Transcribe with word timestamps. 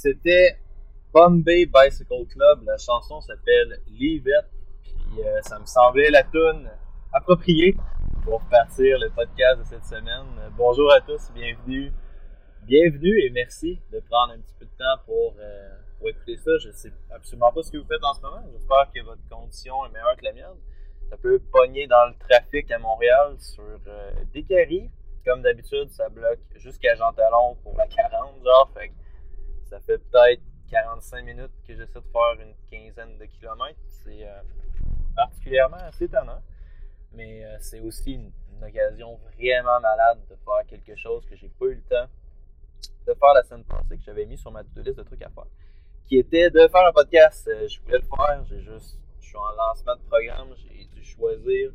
C'était 0.00 0.56
Bombay 1.12 1.66
Bicycle 1.66 2.26
Club. 2.26 2.62
La 2.64 2.78
chanson 2.78 3.20
s'appelle 3.20 3.80
Leave 3.88 4.26
It. 4.26 5.18
Euh, 5.18 5.40
ça 5.42 5.58
me 5.58 5.66
semblait 5.66 6.10
la 6.10 6.22
tune 6.22 6.70
appropriée 7.12 7.76
pour 8.24 8.40
partir 8.48 8.98
le 8.98 9.10
podcast 9.10 9.60
de 9.60 9.64
cette 9.64 9.84
semaine. 9.84 10.24
bonjour 10.56 10.90
à 10.90 11.00
tous, 11.02 11.30
bienvenue. 11.34 11.92
Bienvenue 12.62 13.20
et 13.20 13.30
merci 13.30 13.78
de 13.92 14.00
prendre 14.00 14.32
un 14.32 14.38
petit 14.38 14.54
peu 14.58 14.64
de 14.64 14.70
temps 14.78 15.02
pour, 15.04 15.34
euh, 15.38 16.08
écouter 16.08 16.36
ça. 16.38 16.56
Je 16.58 16.70
sais 16.70 16.92
absolument 17.14 17.52
pas 17.52 17.62
ce 17.62 17.70
que 17.70 17.76
vous 17.76 17.86
faites 17.86 18.02
en 18.02 18.14
ce 18.14 18.22
moment. 18.22 18.42
J'espère 18.52 18.90
que 18.94 19.02
votre 19.02 19.28
condition 19.28 19.84
est 19.84 19.90
meilleure 19.90 20.16
que 20.16 20.24
la 20.24 20.32
mienne. 20.32 20.58
Ça 21.10 21.18
peut 21.18 21.40
pogner 21.52 21.86
dans 21.86 22.06
le 22.06 22.14
trafic 22.26 22.70
à 22.70 22.78
Montréal 22.78 23.34
sur 23.38 23.64
euh, 23.86 24.12
des 24.32 24.44
carrés. 24.44 24.88
Comme 25.26 25.42
d'habitude, 25.42 25.90
ça 25.90 26.08
bloque 26.08 26.40
jusqu'à 26.56 26.94
Jean 26.94 27.12
Talon 27.12 27.56
pour 27.62 27.76
la 27.76 27.86
40, 27.86 28.42
genre. 28.42 28.72
Ça 29.70 29.78
fait 29.80 29.98
peut-être 29.98 30.42
45 30.68 31.24
minutes 31.24 31.52
que 31.66 31.74
j'essaie 31.74 32.00
de 32.00 32.04
faire 32.12 32.40
une 32.40 32.54
quinzaine 32.68 33.16
de 33.18 33.24
kilomètres. 33.26 33.78
C'est 33.88 34.26
euh, 34.26 34.42
particulièrement 35.14 35.76
assez 35.76 36.04
étonnant. 36.04 36.42
Mais 37.12 37.44
euh, 37.44 37.56
c'est 37.60 37.80
aussi 37.80 38.14
une, 38.14 38.32
occasion 38.62 39.18
vraiment 39.38 39.80
malade 39.80 40.18
de 40.28 40.36
faire 40.36 40.66
quelque 40.68 40.94
chose 40.94 41.24
que 41.24 41.34
j'ai 41.34 41.48
pas 41.48 41.64
eu 41.64 41.76
le 41.76 41.82
temps 41.82 42.06
de 43.06 43.14
faire 43.14 43.32
la 43.32 43.42
semaine 43.42 43.64
passée, 43.64 43.96
que 43.96 44.02
j'avais 44.04 44.26
mis 44.26 44.36
sur 44.36 44.50
ma 44.52 44.62
to 44.62 44.82
liste 44.82 44.98
de 44.98 45.02
trucs 45.02 45.22
à 45.22 45.30
faire. 45.30 45.46
Qui 46.04 46.18
était 46.18 46.50
de 46.50 46.68
faire 46.68 46.86
un 46.86 46.92
podcast. 46.92 47.48
Euh, 47.48 47.66
je 47.66 47.80
voulais 47.80 47.96
le 47.96 48.04
faire, 48.04 48.44
j'ai 48.50 48.60
juste. 48.60 48.98
Je 49.18 49.28
suis 49.28 49.36
en 49.36 49.50
lancement 49.56 49.96
de 49.96 50.02
programme, 50.02 50.54
j'ai 50.56 50.84
dû 50.92 51.02
choisir 51.02 51.70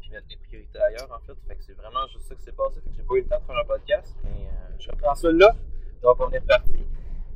puis 0.00 0.10
mettre 0.10 0.26
mes 0.28 0.36
priorités 0.36 0.78
ailleurs 0.78 1.10
en 1.10 1.20
fait. 1.20 1.34
Fait 1.46 1.56
que 1.56 1.64
c'est 1.64 1.74
vraiment 1.74 2.06
juste 2.08 2.26
ça 2.26 2.34
qui 2.34 2.42
s'est 2.42 2.52
passé. 2.52 2.82
Fait 2.82 2.90
que 2.90 2.96
j'ai 2.96 3.04
pas 3.04 3.14
eu 3.14 3.22
le 3.22 3.28
temps 3.28 3.40
de 3.40 3.44
faire 3.44 3.56
un 3.56 3.64
podcast. 3.64 4.14
Mais 4.24 4.50
je 4.78 4.90
reprends 4.90 5.14
ça 5.14 5.32
là 5.32 5.56
donc, 6.02 6.16
on 6.20 6.30
est 6.30 6.46
parti. 6.46 6.86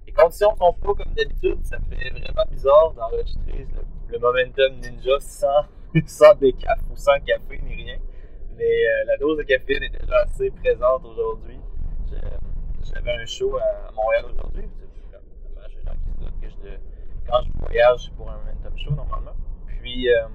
Les 0.06 0.12
conditions 0.12 0.54
sont 0.56 0.72
pas 0.72 0.94
comme 0.94 1.12
d'habitude. 1.14 1.64
Ça 1.64 1.78
fait 1.90 2.10
vraiment 2.10 2.44
bizarre 2.50 2.92
d'enregistrer 2.92 3.66
le, 4.10 4.18
Momentum 4.18 4.78
Ninja 4.80 5.18
sans, 5.20 5.64
sans 6.06 6.34
décaf 6.34 6.78
ou 6.90 6.96
sans 6.96 7.18
café 7.20 7.60
ni 7.64 7.74
rien. 7.74 7.98
Mais 8.56 8.64
euh, 8.64 9.04
la 9.06 9.16
dose 9.16 9.38
de 9.38 9.42
café 9.42 9.76
est 9.76 9.88
déjà 9.88 10.18
assez 10.18 10.50
présente 10.50 11.04
aujourd'hui. 11.04 11.58
J'avais 12.82 13.12
un 13.12 13.24
show 13.26 13.56
à 13.56 13.90
Montréal 13.92 14.26
aujourd'hui. 14.32 14.68
que 16.40 16.48
je, 16.48 16.68
quand 17.26 17.40
je 17.42 17.58
voyage, 17.58 18.12
pour 18.16 18.30
un 18.30 18.36
Momentum 18.36 18.78
Show 18.78 18.94
normalement. 18.94 19.34
Puis, 19.66 20.12
euh, 20.12 20.26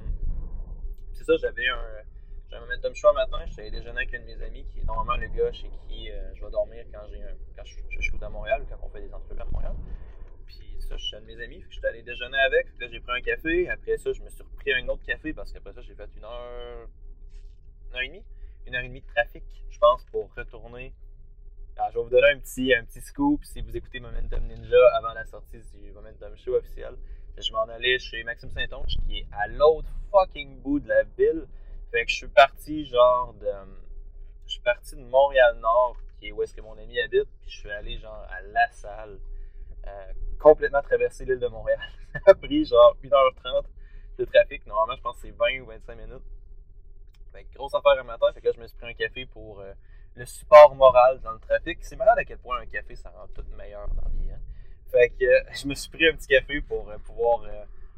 c'est 1.13 1.23
ça, 1.23 1.33
j'avais 1.37 1.67
un 1.67 2.16
j'ai 2.49 2.55
un 2.55 2.59
momentum 2.61 2.95
show 2.95 3.11
matin, 3.13 3.39
je 3.45 3.51
suis 3.53 3.61
allé 3.61 3.71
déjeuner 3.71 3.97
avec 3.97 4.13
un 4.13 4.19
de 4.19 4.25
mes 4.25 4.41
amis 4.41 4.65
qui 4.71 4.79
est 4.79 4.83
normalement 4.83 5.17
le 5.17 5.27
gars 5.27 5.51
chez 5.51 5.69
qui 5.87 6.09
euh, 6.09 6.33
je 6.35 6.45
vais 6.45 6.51
dormir 6.51 6.85
quand, 6.93 7.01
j'ai 7.09 7.21
un, 7.21 7.35
quand 7.55 7.63
je, 7.65 8.01
shoot 8.01 8.21
à 8.23 8.29
Montréal, 8.29 8.65
quand 8.69 8.77
on 8.83 8.89
fait 8.89 9.01
des 9.01 9.13
entrevues 9.13 9.41
à 9.41 9.45
Montréal. 9.45 9.75
Puis 10.45 10.77
ça, 10.79 10.95
je 10.95 11.03
suis 11.03 11.15
un 11.15 11.21
de 11.21 11.25
mes 11.25 11.43
amis, 11.43 11.63
je 11.69 11.75
suis 11.75 11.85
allé 11.85 12.03
déjeuner 12.03 12.37
avec, 12.37 12.67
là 12.79 12.87
j'ai 12.89 12.99
pris 12.99 13.17
un 13.17 13.21
café, 13.21 13.69
après 13.69 13.97
ça 13.97 14.13
je 14.13 14.21
me 14.21 14.29
suis 14.29 14.43
repris 14.43 14.73
un 14.73 14.87
autre 14.87 15.03
café 15.03 15.33
parce 15.33 15.51
qu'après 15.51 15.73
ça 15.73 15.81
j'ai 15.81 15.95
fait 15.95 16.09
une 16.15 16.23
heure, 16.23 16.87
une 17.89 17.95
heure 17.95 18.01
et 18.01 18.07
demie, 18.07 18.23
une 18.65 18.75
heure 18.75 18.83
et 18.83 18.87
demie 18.87 19.01
de 19.01 19.07
trafic, 19.07 19.43
je 19.69 19.77
pense, 19.79 20.05
pour 20.05 20.33
retourner. 20.35 20.93
Alors, 21.77 21.91
je 21.91 21.97
vais 21.99 22.03
vous 22.05 22.09
donner 22.09 22.31
un 22.31 22.39
petit, 22.39 22.73
un 22.73 22.83
petit 22.85 23.01
scoop 23.01 23.43
si 23.43 23.61
vous 23.61 23.77
écoutez 23.77 23.99
Momentum 23.99 24.43
Ninja 24.47 24.77
avant 24.95 25.13
la 25.13 25.25
sortie 25.25 25.59
du 25.75 25.91
Momentum 25.91 26.35
Show 26.35 26.55
officiel. 26.55 26.95
Je 27.37 27.51
m'en 27.51 27.65
allais 27.65 27.99
chez 27.99 28.23
Maxime 28.23 28.49
Saint-Onge 28.49 28.97
qui 29.05 29.19
est 29.19 29.27
à 29.31 29.47
l'autre 29.47 29.87
fucking 30.11 30.59
bout 30.61 30.79
de 30.79 30.87
la 30.87 31.03
ville. 31.03 31.45
Fait 31.91 32.05
que 32.05 32.11
je 32.11 32.15
suis 32.15 32.27
parti 32.27 32.85
genre 32.85 33.33
de. 33.35 33.51
Je 34.45 34.53
suis 34.53 34.61
parti 34.61 34.95
de 34.95 35.01
Montréal-Nord, 35.03 35.97
qui 36.19 36.27
est 36.27 36.31
où 36.31 36.41
est-ce 36.41 36.53
que 36.53 36.61
mon 36.61 36.77
ami 36.77 36.99
habite, 36.99 37.27
puis 37.41 37.49
je 37.49 37.57
suis 37.59 37.71
allé 37.71 37.97
genre 37.97 38.25
à 38.29 38.41
La 38.41 38.69
Salle, 38.71 39.19
euh, 39.85 40.13
complètement 40.39 40.81
traverser 40.81 41.25
l'île 41.25 41.39
de 41.39 41.47
Montréal. 41.47 41.79
Ça 42.13 42.31
a 42.31 42.33
pris 42.33 42.65
genre 42.65 42.95
1h30 43.03 43.65
de 44.19 44.25
trafic. 44.25 44.65
Normalement, 44.65 44.95
je 44.95 45.01
pense 45.01 45.15
que 45.17 45.21
c'est 45.23 45.35
20 45.37 45.61
ou 45.61 45.65
25 45.67 45.95
minutes. 45.95 46.23
Fait 47.33 47.43
que 47.43 47.53
grosse 47.55 47.73
affaire 47.75 48.03
matin, 48.03 48.27
fait 48.33 48.41
que 48.41 48.47
là, 48.47 48.53
je 48.55 48.61
me 48.61 48.67
suis 48.67 48.77
pris 48.77 48.89
un 48.89 48.93
café 48.93 49.25
pour 49.25 49.59
euh, 49.59 49.73
le 50.15 50.25
support 50.25 50.73
moral 50.75 51.19
dans 51.21 51.33
le 51.33 51.39
trafic. 51.39 51.77
C'est 51.81 51.95
malade 51.95 52.17
à 52.17 52.25
quel 52.25 52.37
point 52.39 52.59
un 52.59 52.65
café, 52.65 52.95
ça 52.95 53.09
rend 53.09 53.27
tout 53.35 53.45
meilleur 53.55 53.87
dans 53.89 54.01
la 54.01 54.09
vie. 54.09 54.31
Hein? 54.31 54.39
Fait 54.91 55.09
que 55.09 55.25
euh, 55.25 55.43
je 55.53 55.67
me 55.67 55.75
suis 55.75 55.89
pris 55.89 56.07
un 56.07 56.15
petit 56.15 56.27
café 56.27 56.61
pour 56.61 56.91
pouvoir, 57.05 57.41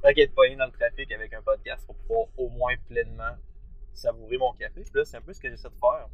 pas 0.01 0.11
être 0.11 0.33
pogné 0.33 0.55
dans 0.55 0.65
le 0.65 0.71
trafic 0.71 1.11
avec 1.11 1.33
un 1.33 1.41
podcast, 1.41 1.85
pour 1.85 1.95
pouvoir 1.95 2.25
au 2.37 2.49
moins 2.49 2.75
pleinement 2.87 3.35
savourer 3.99 4.37
mon 4.37 4.53
café. 4.53 4.83
Là, 4.93 5.05
c'est 5.05 5.17
un 5.17 5.21
peu 5.21 5.33
ce 5.33 5.39
que 5.39 5.49
j'essaie 5.49 5.69
de 5.69 5.75
faire 5.75 6.07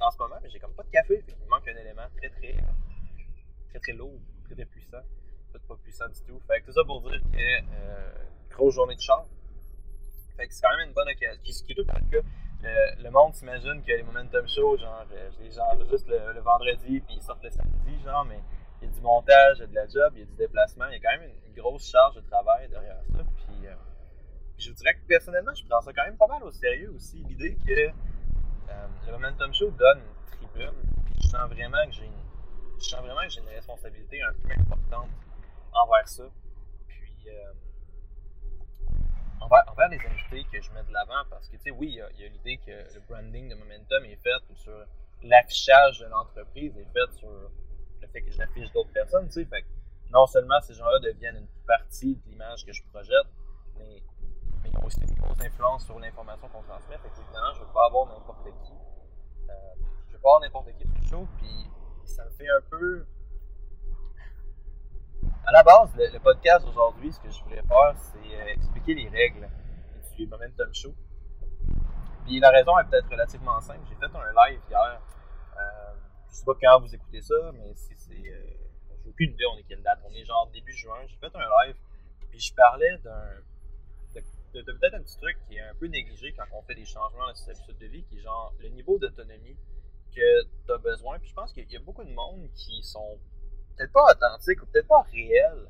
en 0.00 0.10
ce 0.10 0.18
moment, 0.18 0.36
mais 0.42 0.50
j'ai 0.50 0.58
comme 0.58 0.74
pas 0.74 0.82
de 0.82 0.90
café. 0.90 1.22
il 1.26 1.44
me 1.44 1.48
manque 1.48 1.68
un 1.68 1.76
élément 1.76 2.08
très, 2.16 2.30
très, 2.30 2.56
très, 3.70 3.78
très 3.78 3.92
lourd, 3.92 4.18
très, 4.44 4.54
très 4.54 4.64
puissant. 4.64 5.02
Pas, 5.52 5.58
pas 5.68 5.76
puissant 5.82 6.08
du 6.08 6.20
tout. 6.22 6.40
Fait 6.46 6.60
que 6.60 6.66
tout 6.66 6.72
ça 6.72 6.84
pour 6.84 7.02
dire 7.02 7.20
que 7.20 7.38
euh, 7.38 8.12
grosse 8.50 8.74
journée 8.74 8.96
de 8.96 9.00
char. 9.00 9.26
Fait 10.36 10.48
que 10.48 10.54
c'est 10.54 10.62
quand 10.62 10.76
même 10.76 10.88
une 10.88 10.94
bonne 10.94 11.08
occasion. 11.08 11.40
Ce 11.44 11.62
qui 11.62 11.74
tout 11.74 11.82
le 11.82 11.86
cas. 11.86 12.26
Le, 12.62 13.10
monde 13.10 13.34
s'imagine 13.34 13.82
que 13.82 13.90
les 13.90 14.04
momentum 14.04 14.46
shows, 14.46 14.78
genre, 14.78 15.04
euh, 15.12 15.30
les 15.40 15.50
gens 15.50 15.68
juste 15.90 16.06
le, 16.08 16.40
vendredi 16.40 17.00
puis 17.00 17.16
ils 17.16 17.22
sortent 17.22 17.42
le 17.42 17.50
samedi, 17.50 18.00
genre, 18.04 18.24
mais 18.24 18.38
il 18.80 18.86
y 18.86 18.90
a 18.90 18.94
du 18.94 19.00
montage, 19.00 19.56
il 19.58 19.60
y 19.60 19.64
a 19.64 19.66
de 19.66 19.74
la 19.74 19.88
job, 19.88 20.12
il 20.14 20.20
y 20.20 20.22
a 20.22 20.26
du 20.26 20.36
déplacement, 20.36 20.86
il 20.86 20.92
y 20.92 20.96
a 20.96 21.00
quand 21.00 21.18
même 21.18 21.28
une, 21.28 21.52
grosse 21.54 21.90
charge 21.90 22.14
de 22.14 22.20
travail 22.22 22.66
derrière 22.68 23.02
ça. 23.12 23.18
Euh, 24.62 24.64
je 24.64 24.70
vous 24.70 24.76
dirais 24.76 24.94
que 24.94 25.06
personnellement, 25.06 25.54
je 25.54 25.64
prends 25.66 25.80
ça 25.80 25.92
quand 25.92 26.04
même 26.04 26.16
pas 26.16 26.26
mal 26.26 26.42
au 26.42 26.50
sérieux 26.50 26.90
aussi. 26.94 27.22
L'idée 27.28 27.56
que 27.66 27.72
euh, 27.72 28.86
le 29.06 29.12
momentum 29.12 29.52
show 29.52 29.70
donne 29.70 29.98
une 29.98 30.38
tribune, 30.38 30.82
je 31.20 31.28
sens 31.28 31.50
vraiment 31.50 31.84
que 31.86 31.92
j'ai 31.92 32.06
une, 32.06 32.22
je 32.78 32.84
sens 32.84 33.00
vraiment 33.00 33.22
que 33.22 33.30
j'ai 33.30 33.40
une 33.40 33.48
responsabilité 33.48 34.22
un 34.22 34.32
peu 34.32 34.60
importante 34.60 35.10
envers 35.72 36.08
ça. 36.08 36.24
Puis, 36.88 37.28
envers, 39.40 39.88
les 39.88 39.98
invités 39.98 40.44
que 40.52 40.60
je 40.60 40.70
mets 40.72 40.84
de 40.84 40.92
l'avant 40.92 41.24
parce 41.28 41.48
que, 41.48 41.56
tu 41.56 41.62
sais, 41.64 41.70
oui, 41.70 41.88
il 41.88 42.20
y 42.20 42.24
a, 42.24 42.28
l'idée 42.28 42.58
que 42.58 42.70
le 42.70 43.00
branding 43.08 43.48
de 43.48 43.54
Momentum 43.54 44.04
est 44.04 44.16
fait 44.22 44.54
sur 44.54 44.86
l'affichage 45.22 46.00
de 46.00 46.06
l'entreprise, 46.06 46.76
est 46.76 46.92
fait 46.92 47.18
sur 47.18 47.28
le 47.28 48.08
fait 48.08 48.22
que 48.22 48.30
j'affiche 48.30 48.70
d'autres 48.72 48.92
personnes, 48.92 49.26
tu 49.26 49.32
sais. 49.32 49.44
Fait 49.44 49.64
non 50.10 50.26
seulement 50.26 50.60
ces 50.60 50.74
gens-là 50.74 50.98
deviennent 51.00 51.36
une 51.36 51.66
partie 51.66 52.16
de 52.16 52.30
l'image 52.30 52.66
que 52.66 52.72
je 52.72 52.82
projette, 52.92 53.26
mais, 53.78 54.02
ils 54.72 54.84
aussi 54.84 55.00
une 55.00 55.14
grosse 55.20 55.40
influence 55.40 55.84
sur 55.84 55.98
l'information 55.98 56.48
qu'on 56.48 56.62
transmet. 56.62 56.98
Fait 56.98 57.08
évidemment, 57.08 57.52
je 57.54 57.60
ne 57.60 57.66
veux 57.66 57.72
pas 57.72 57.86
avoir 57.86 58.06
n'importe 58.06 58.44
qui. 58.64 58.72
Euh, 59.48 59.52
je 60.08 60.12
veux 60.14 60.20
pas 60.20 60.28
avoir 60.30 60.40
n'importe 60.40 60.72
qui 60.78 60.86
sur 60.86 60.94
le 60.94 61.08
show, 61.08 61.28
puis 61.38 61.70
ça 62.04 62.24
me 62.24 62.30
fait 62.30 62.48
un 62.48 62.60
peu 62.70 63.06
à 65.44 65.52
la 65.52 65.62
base, 65.62 65.90
le, 65.96 66.18
podcast 66.20 66.64
aujourd'hui, 66.68 67.12
ce 67.12 67.20
que 67.20 67.30
je 67.30 67.42
voulais 67.42 67.62
faire, 67.62 67.94
c'est 67.96 68.18
euh, 68.18 68.54
expliquer 68.54 68.94
les 68.94 69.08
règles 69.08 69.48
du 70.16 70.26
Momentum 70.26 70.72
Show. 70.72 70.94
Puis 72.24 72.38
la 72.38 72.50
raison 72.50 72.78
est 72.78 72.84
peut-être 72.84 73.08
relativement 73.10 73.60
simple. 73.60 73.80
J'ai 73.88 73.96
fait 73.96 74.14
un 74.14 74.48
live 74.48 74.60
hier. 74.70 75.00
Euh, 75.56 75.94
je 76.30 76.36
sais 76.36 76.44
pas 76.44 76.52
quand 76.60 76.80
vous 76.80 76.94
écoutez 76.94 77.20
ça, 77.20 77.34
mais 77.54 77.74
si 77.74 77.94
c'est. 77.96 78.14
Euh, 78.14 78.54
j'ai 79.02 79.10
aucune 79.10 79.32
idée, 79.32 79.44
on 79.46 79.58
est 79.58 79.64
quelle 79.64 79.82
date. 79.82 79.98
On 80.04 80.14
est 80.14 80.24
genre 80.24 80.48
début 80.52 80.72
juin. 80.72 80.98
J'ai 81.08 81.16
fait 81.16 81.34
un 81.34 81.66
live. 81.66 81.76
Puis 82.30 82.38
je 82.38 82.54
parlais 82.54 82.98
d'un. 82.98 83.42
De, 84.54 84.60
peut-être 84.60 84.94
un 84.94 85.02
petit 85.02 85.16
truc 85.16 85.36
qui 85.48 85.56
est 85.56 85.60
un 85.60 85.74
peu 85.74 85.86
négligé 85.86 86.34
quand 86.36 86.44
on 86.52 86.62
fait 86.62 86.74
des 86.74 86.84
changements 86.84 87.26
dans 87.26 87.34
ses 87.34 87.50
habitudes 87.50 87.78
de 87.78 87.86
vie, 87.86 88.04
qui 88.04 88.18
est 88.18 88.20
genre 88.20 88.52
le 88.60 88.68
niveau 88.68 88.98
d'autonomie 88.98 89.56
que 90.14 90.42
tu 90.66 90.72
as 90.72 90.78
besoin. 90.78 91.18
Puis 91.18 91.30
je 91.30 91.34
pense 91.34 91.52
qu'il 91.52 91.70
y 91.70 91.76
a 91.76 91.80
beaucoup 91.80 92.04
de 92.04 92.12
monde 92.12 92.48
qui 92.54 92.82
sont 92.82 93.18
peut-être 93.76 93.92
pas 93.92 94.04
authentique 94.12 94.62
ou 94.62 94.66
peut-être 94.66 94.88
pas 94.88 95.02
réel 95.12 95.66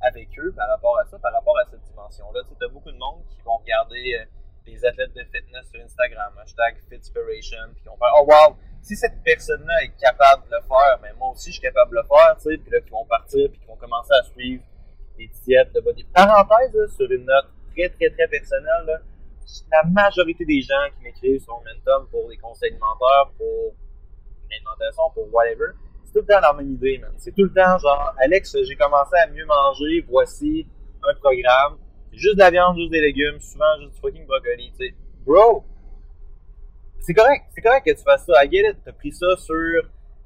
avec 0.00 0.28
eux 0.38 0.52
par 0.54 0.68
rapport 0.68 0.98
à 0.98 1.06
ça, 1.06 1.18
par 1.18 1.32
rapport 1.32 1.58
à 1.58 1.64
cette 1.70 1.82
dimension-là. 1.82 2.42
Tu 2.46 2.64
as 2.64 2.68
beaucoup 2.68 2.92
de 2.92 2.98
monde 2.98 3.24
qui 3.28 3.40
vont 3.42 3.56
regarder 3.56 4.18
euh, 4.20 4.24
les 4.66 4.84
athlètes 4.84 5.14
de 5.14 5.24
fitness 5.24 5.66
sur 5.72 5.80
Instagram, 5.82 6.32
hashtag 6.42 6.76
Fitspiration, 6.90 7.72
puis 7.72 7.82
qui 7.82 7.88
vont 7.88 7.96
faire 7.96 8.12
Oh 8.16 8.26
wow, 8.26 8.56
si 8.82 8.96
cette 8.96 9.22
personne-là 9.24 9.84
est 9.84 9.96
capable 9.96 10.44
de 10.48 10.56
le 10.56 10.62
faire, 10.62 10.98
mais 11.02 11.10
ben, 11.10 11.18
moi 11.18 11.30
aussi 11.30 11.50
je 11.50 11.54
suis 11.54 11.62
capable 11.62 11.92
de 11.92 11.96
le 11.96 12.02
faire, 12.06 12.36
tu 12.36 12.42
sais, 12.42 12.58
puis 12.58 12.70
là, 12.70 12.80
qui 12.80 12.90
vont 12.90 13.04
partir, 13.06 13.50
puis 13.50 13.60
qui 13.60 13.66
vont 13.66 13.76
commencer 13.76 14.12
à 14.12 14.22
suivre 14.24 14.62
les 15.18 15.28
diètes 15.44 15.72
de 15.72 15.80
body. 15.80 16.04
Parenthèse, 16.04 16.94
sur 16.94 17.10
une 17.10 17.24
note 17.24 17.48
très, 17.76 17.88
très, 17.90 18.10
très 18.10 18.28
personnelle, 18.28 19.02
la 19.70 19.84
majorité 19.84 20.44
des 20.44 20.60
gens 20.60 20.88
qui 20.96 21.04
m'écrivent 21.04 21.40
sur 21.40 21.54
Momentum 21.54 22.08
pour 22.10 22.28
des 22.28 22.36
conseils 22.36 22.70
alimentaires, 22.70 23.30
pour 23.36 23.74
l'alimentation, 24.50 25.02
pour 25.14 25.32
whatever, 25.32 25.72
tout 26.16 26.22
le 26.26 26.34
temps 26.34 26.40
la 26.40 26.52
même 26.54 26.72
idée. 26.72 27.00
C'est 27.18 27.34
tout 27.34 27.44
le 27.44 27.52
temps 27.52 27.76
genre, 27.78 28.14
Alex, 28.18 28.56
j'ai 28.62 28.76
commencé 28.76 29.14
à 29.16 29.26
mieux 29.26 29.44
manger, 29.44 30.04
voici 30.08 30.66
un 31.02 31.14
programme. 31.16 31.78
Juste 32.12 32.36
de 32.36 32.40
la 32.40 32.50
viande, 32.50 32.76
juste 32.78 32.90
des 32.90 33.02
légumes, 33.02 33.38
souvent 33.38 33.78
juste 33.80 33.92
du 33.92 34.00
fucking 34.00 34.26
brocoli, 34.26 34.72
tu 34.72 34.86
sais. 34.86 34.94
Bro! 35.26 35.64
C'est 37.00 37.12
correct, 37.12 37.44
c'est 37.54 37.60
correct 37.60 37.84
que 37.84 37.92
tu 37.92 38.02
fasses 38.02 38.24
ça. 38.24 38.44
I 38.44 38.50
get 38.50 38.70
it. 38.70 38.78
T'as 38.82 38.92
pris 38.92 39.12
ça 39.12 39.36
sur 39.36 39.82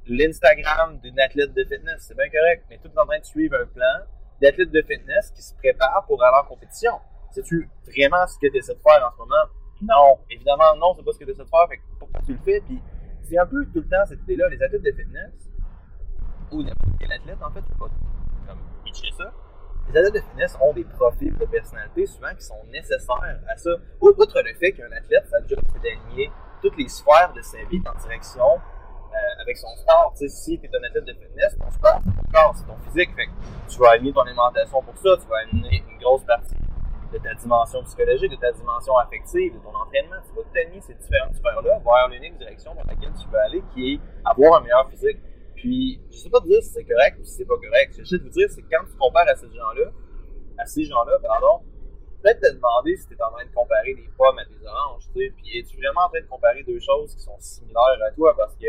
l'Instagram 0.06 1.00
d'une 1.00 1.18
athlète 1.18 1.52
de 1.54 1.64
fitness, 1.64 2.04
c'est 2.06 2.16
bien 2.16 2.30
correct. 2.30 2.64
Mais 2.70 2.76
es 2.76 2.98
en 2.98 3.06
train 3.06 3.18
de 3.18 3.24
suivre 3.24 3.56
un 3.56 3.66
plan 3.66 4.06
d'athlète 4.40 4.70
de 4.70 4.82
fitness 4.82 5.32
qui 5.32 5.42
se 5.42 5.54
prépare 5.56 6.04
pour 6.06 6.22
aller 6.22 6.46
compétition. 6.48 6.92
Sais-tu 7.32 7.68
vraiment 7.86 8.26
ce 8.26 8.38
que 8.38 8.50
tu 8.50 8.58
essaies 8.58 8.74
de 8.74 8.80
faire 8.80 9.06
en 9.06 9.12
ce 9.12 9.18
moment? 9.18 9.46
Non, 9.82 10.18
évidemment, 10.30 10.76
non, 10.76 10.94
c'est 10.96 11.04
pas 11.04 11.12
ce 11.12 11.18
que 11.18 11.24
tu 11.24 11.30
essaies 11.30 11.44
de 11.44 11.48
faire. 11.48 11.68
Fait 11.68 11.80
pourquoi 11.98 12.20
tu 12.26 12.32
le 12.32 12.38
fais? 12.40 12.60
Puis 12.60 12.80
c'est 13.22 13.38
un 13.38 13.46
peu 13.46 13.64
tout 13.66 13.80
le 13.80 13.88
temps 13.88 14.04
cette 14.06 14.20
idée-là. 14.22 14.48
Les 14.48 14.62
athlètes 14.62 14.82
de 14.82 14.92
fitness, 14.92 15.50
ou 16.50 16.62
n'importe 16.62 16.96
quel 16.98 17.12
athlète, 17.12 17.38
en 17.42 17.50
fait, 17.50 17.60
je 17.60 17.78
pas 17.78 17.88
comme 18.48 18.58
pitcher 18.84 19.10
ça? 19.16 19.32
Les 19.88 19.96
athlètes 19.96 20.14
de 20.14 20.20
fitness 20.20 20.56
ont 20.60 20.72
des 20.72 20.84
profils 20.84 21.36
de 21.36 21.44
personnalité 21.46 22.06
souvent 22.06 22.34
qui 22.34 22.44
sont 22.44 22.64
nécessaires 22.70 23.40
à 23.48 23.56
ça. 23.56 23.70
Outre 24.00 24.42
le 24.42 24.54
fait 24.54 24.72
qu'un 24.72 24.90
athlète, 24.92 25.26
ça 25.30 25.38
job, 25.46 25.60
c'est 25.72 25.82
d'aligner 25.82 26.30
toutes 26.60 26.76
les 26.76 26.88
sphères 26.88 27.32
de 27.34 27.42
sa 27.42 27.58
vie 27.64 27.80
en 27.86 27.98
direction 27.98 28.60
euh, 29.12 29.42
avec 29.42 29.56
son 29.56 29.74
sport. 29.76 30.12
sais, 30.14 30.28
si 30.28 30.58
tu 30.58 30.66
es 30.66 30.76
un 30.76 30.84
athlète 30.84 31.04
de 31.04 31.12
fitness, 31.12 31.56
ton 31.58 31.70
sport, 31.70 32.00
c'est 32.04 32.14
ton 32.14 32.32
corps, 32.32 32.54
c'est 32.56 32.66
ton 32.66 32.76
physique. 32.90 33.14
Fait 33.16 33.28
tu 33.68 33.78
vas 33.78 33.90
aligner 33.90 34.12
ton 34.12 34.22
alimentation 34.22 34.82
pour 34.82 34.96
ça, 34.98 35.16
tu 35.20 35.28
vas 35.28 35.38
aligner 35.38 35.82
une 35.88 35.98
grosse 35.98 36.24
partie 36.24 36.54
de 37.12 37.18
ta 37.18 37.34
dimension 37.34 37.82
psychologique, 37.84 38.30
de 38.30 38.36
ta 38.36 38.52
dimension 38.52 38.96
affective, 38.98 39.54
de 39.54 39.58
ton 39.58 39.74
entraînement. 39.74 40.16
Tu 40.26 40.34
vas 40.34 40.42
t'aligner 40.52 40.80
ces 40.80 40.94
différentes 40.94 41.34
sphères-là 41.34 41.80
vers 41.84 42.08
l'unique 42.08 42.38
direction 42.38 42.74
dans 42.74 42.84
laquelle 42.84 43.12
tu 43.20 43.28
veux 43.28 43.38
aller, 43.38 43.62
qui 43.74 43.94
est 43.94 44.00
avoir 44.24 44.60
un 44.60 44.62
meilleur 44.62 44.88
physique. 44.88 45.18
Puis, 45.56 46.00
je 46.10 46.16
sais 46.16 46.30
pas 46.30 46.40
te 46.40 46.46
dire 46.46 46.62
si 46.62 46.70
c'est 46.70 46.84
correct 46.84 47.18
ou 47.20 47.24
si 47.24 47.32
c'est 47.32 47.44
pas 47.44 47.56
correct. 47.56 47.92
Ce 47.92 47.98
que 47.98 48.04
je 48.04 48.08
sais 48.16 48.18
de 48.18 48.28
dire, 48.28 48.48
c'est 48.48 48.62
que 48.62 48.68
quand 48.70 48.84
tu 48.86 48.96
compares 48.96 49.28
à 49.28 49.36
ces 49.36 49.50
gens-là, 49.50 49.90
à 50.58 50.66
ces 50.66 50.84
gens-là, 50.84 51.18
pardon, 51.22 51.60
peut-être 52.22 52.40
te 52.40 52.54
demander 52.54 52.96
si 52.96 53.06
tu 53.08 53.14
es 53.14 53.22
en 53.22 53.30
train 53.30 53.44
de 53.44 53.52
comparer 53.52 53.94
des 53.94 54.08
pommes 54.16 54.38
à 54.38 54.44
des 54.44 54.66
oranges, 54.66 55.04
tu 55.12 55.20
sais. 55.20 55.32
Puis, 55.36 55.58
es-tu 55.58 55.76
vraiment 55.76 56.06
en 56.06 56.08
train 56.08 56.20
de 56.20 56.26
comparer 56.26 56.62
deux 56.62 56.80
choses 56.80 57.14
qui 57.14 57.20
sont 57.20 57.36
similaires 57.38 58.00
à 58.06 58.10
toi? 58.12 58.34
Parce 58.36 58.54
que 58.56 58.66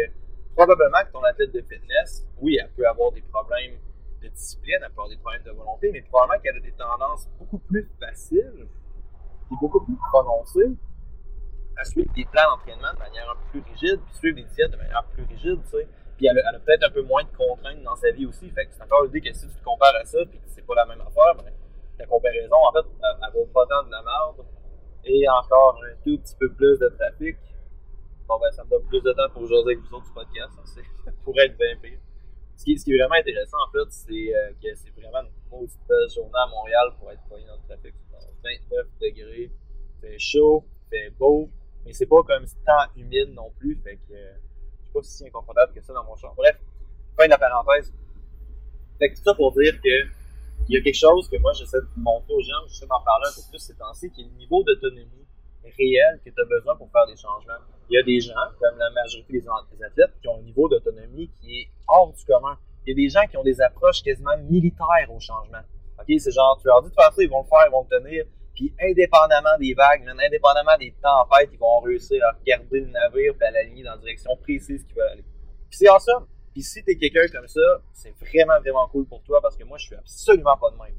probablement 0.56 1.00
que 1.06 1.12
ton 1.12 1.24
athlète 1.24 1.54
de 1.54 1.62
fitness, 1.62 2.28
oui, 2.42 2.58
elle 2.62 2.72
peut 2.72 2.88
avoir 2.88 3.12
des 3.12 3.22
problèmes 3.22 3.78
de 4.22 4.30
discipline, 4.30 4.78
elle 4.82 4.88
peut 4.88 5.02
avoir 5.02 5.10
des 5.10 5.18
problèmes 5.18 5.44
de 5.44 5.52
volonté, 5.52 5.92
mais 5.92 6.02
probablement 6.02 6.42
qu'elle 6.42 6.58
a 6.58 6.60
des 6.60 6.72
tendances 6.74 7.28
beaucoup 7.40 7.60
plus 7.60 7.90
faciles 8.00 8.68
et 9.52 9.56
beaucoup 9.60 9.84
plus 9.84 9.98
prononcées 10.12 10.78
à 11.78 11.84
suivre 11.84 12.12
des 12.14 12.26
plans 12.26 12.50
d'entraînement 12.52 12.94
de 12.94 13.00
manière 13.00 13.36
plus 13.50 13.62
rigide, 13.62 14.00
puis 14.06 14.16
suivre 14.16 14.36
des 14.36 14.48
diètes 14.56 14.72
de 14.72 14.78
manière 14.78 15.04
plus 15.14 15.24
rigide, 15.24 15.60
tu 15.64 15.78
sais. 15.78 15.88
Puis 16.18 16.28
elle 16.28 16.38
a, 16.38 16.60
peut-être 16.60 16.84
un 16.84 16.92
peu 16.92 17.02
moins 17.02 17.24
de 17.24 17.36
contraintes 17.36 17.82
dans 17.82 17.96
sa 17.96 18.12
vie 18.12 18.28
aussi. 18.28 18.50
Fait 18.52 18.66
que 18.66 18.74
c'est 18.74 18.84
encore 18.84 19.06
l'idée 19.06 19.22
que 19.22 19.34
si 19.34 19.48
tu 19.48 19.56
te 19.56 19.64
compares 19.64 19.96
à 19.96 20.06
ça, 20.06 20.20
puis 20.30 20.38
que 20.38 20.50
c'est 20.50 20.66
pas 20.66 20.76
la 20.76 20.86
même 20.86 21.02
affaire, 21.02 21.34
ben, 21.36 21.52
ta 21.98 22.06
comparaison, 22.06 22.58
en 22.58 22.72
fait, 22.72 22.86
elle, 23.02 23.34
vaut 23.34 23.50
pas 23.52 23.66
tant 23.66 23.84
de 23.84 23.92
la 23.92 24.04
merde. 24.04 24.46
Et 25.04 25.28
encore 25.28 25.82
un 25.84 25.96
tout 26.04 26.20
petit 26.20 26.36
peu 26.36 26.54
plus 26.54 26.78
de 26.78 26.90
trafic. 26.90 27.38
Bon, 28.28 28.38
ben, 28.38 28.52
ça 28.52 28.64
me 28.64 28.70
donne 28.70 28.86
plus 28.86 29.02
de 29.02 29.12
temps 29.14 29.30
pour 29.34 29.48
jaser 29.48 29.74
avec 29.74 29.80
vous 29.80 29.96
autres 29.96 30.06
du 30.06 30.14
podcast. 30.14 30.52
Ça 31.06 31.12
pourrait 31.24 31.48
être 31.48 31.58
bien 31.58 31.76
pire. 31.82 31.98
Ce 32.62 32.66
qui, 32.66 32.94
est 32.94 32.98
vraiment 32.98 33.16
intéressant, 33.16 33.58
en 33.58 33.72
fait, 33.72 33.90
c'est 33.90 34.36
euh, 34.36 34.52
que 34.62 34.70
c'est 34.76 34.92
vraiment 34.92 35.26
une 35.26 35.50
grosse 35.50 35.76
journée 36.14 36.32
à 36.36 36.48
Montréal 36.48 36.94
pour 37.00 37.12
être 37.12 37.24
pogné 37.28 37.46
dans 37.48 37.56
le 37.56 37.68
trafic. 37.68 37.96
29 38.44 38.88
degrés, 39.02 39.52
fait 40.00 40.20
chaud, 40.20 40.64
fait 40.90 41.10
beau, 41.12 41.50
mais 41.84 41.92
c'est 41.92 42.06
pas 42.06 42.22
comme 42.22 42.46
tant 42.64 42.86
humide 42.96 43.34
non 43.34 43.52
plus. 43.58 43.80
Fait 43.84 43.98
que 44.08 44.14
pas 44.94 45.00
si 45.02 45.26
inconfortable 45.26 45.74
que 45.74 45.82
ça 45.82 45.92
dans 45.94 46.04
mon 46.04 46.16
champ. 46.16 46.34
Bref, 46.38 46.56
fin 47.18 47.26
de 47.26 47.32
la 47.32 47.40
parenthèse. 47.40 47.92
Fait 49.00 49.10
que 49.10 49.16
tout 49.18 49.24
ça 49.24 49.34
pour 49.34 49.54
dire 49.54 49.82
que 49.82 50.06
il 50.70 50.76
y 50.76 50.78
a 50.78 50.82
quelque 50.82 50.94
chose 50.94 51.28
que 51.30 51.38
moi 51.38 51.54
j'essaie 51.54 51.82
de 51.82 51.88
montrer 51.98 52.34
aux 52.34 52.42
gens, 52.42 52.68
j'essaie 52.68 52.86
d'en 52.86 53.02
parler 53.02 53.26
un 53.28 53.36
peu 53.36 53.42
plus 53.50 53.60
ces 53.60 53.76
temps-ci, 53.76 54.12
qui 54.12 54.22
est 54.22 54.26
le 54.26 54.38
niveau 54.38 54.64
d'autonomie 54.64 55.26
réel 55.64 56.20
que 56.24 56.30
tu 56.30 56.40
as 56.40 56.46
besoin 56.46 56.76
pour 56.76 56.92
faire 56.92 57.08
des 57.08 57.18
changements. 57.18 57.54
Il 57.92 57.96
y 57.96 57.98
a 57.98 58.04
des 58.04 58.22
gens, 58.22 58.48
comme 58.58 58.78
la 58.78 58.90
majorité 58.92 59.42
des 59.42 59.84
athlètes, 59.84 60.14
qui 60.22 60.28
ont 60.30 60.38
un 60.38 60.44
niveau 60.44 60.70
d'autonomie 60.70 61.30
qui 61.42 61.60
est 61.60 61.68
hors 61.90 62.14
du 62.14 62.24
commun. 62.24 62.58
Il 62.86 62.92
y 62.92 62.94
a 62.94 62.96
des 62.96 63.10
gens 63.10 63.28
qui 63.30 63.36
ont 63.36 63.44
des 63.44 63.60
approches 63.60 64.02
quasiment 64.02 64.38
militaires 64.50 65.10
au 65.10 65.20
changement. 65.20 65.60
OK, 66.00 66.06
c'est 66.18 66.32
genre, 66.32 66.58
tu 66.62 66.68
leur 66.68 66.82
dis 66.84 66.90
de 66.90 66.96
faire 66.96 67.12
ça, 67.12 67.22
ils 67.22 67.30
vont 67.30 67.42
le 67.42 67.50
faire, 67.50 67.68
ils 67.68 67.72
vont 67.72 67.86
le 67.90 68.00
tenir. 68.00 68.24
Puis 68.56 68.74
indépendamment 68.82 69.58
des 69.60 69.74
vagues, 69.74 70.08
indépendamment 70.08 70.78
des 70.80 70.96
tempêtes, 71.04 71.50
ils 71.52 71.60
vont 71.60 71.80
réussir 71.82 72.24
à 72.24 72.32
regarder 72.32 72.80
le 72.80 72.88
navire 72.88 73.34
et 73.40 73.44
à 73.44 73.52
l'aligner 73.52 73.84
dans 73.84 73.92
la 73.92 73.98
direction 73.98 74.38
précise 74.38 74.86
qu'ils 74.86 74.96
veulent 74.96 75.12
aller. 75.12 75.26
Puis 75.70 75.78
c'est 75.78 75.90
awesome. 75.90 76.28
Puis 76.54 76.64
si 76.64 76.82
t'es 76.86 76.96
quelqu'un 76.96 77.28
comme 77.28 77.48
ça, 77.50 77.82
c'est 77.92 78.14
vraiment, 78.20 78.58
vraiment 78.62 78.88
cool 78.88 79.06
pour 79.06 79.22
toi 79.24 79.42
parce 79.42 79.58
que 79.58 79.66
moi, 79.66 79.78
je 79.78 79.88
suis 79.88 79.96
absolument 79.96 80.56
pas 80.56 80.72
de 80.72 80.78
même. 80.78 80.96